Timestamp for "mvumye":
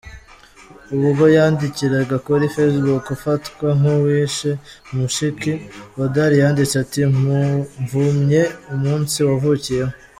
7.85-8.41